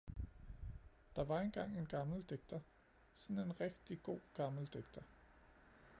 Der 1.15 1.23
var 1.23 1.39
engang 1.39 1.77
en 1.77 1.85
gammel 1.85 2.23
digter, 2.29 2.59
sådan 3.13 3.37
en 3.39 3.61
rigtig 3.61 4.03
god 4.03 4.19
gammel 4.33 4.67
digter. 4.67 5.01